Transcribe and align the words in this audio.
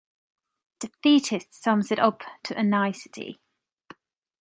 'Defeatist' 0.79 1.53
sums 1.61 1.91
it 1.91 1.99
up 1.99 2.23
to 2.41 2.57
a 2.57 2.63
nicety. 2.63 3.39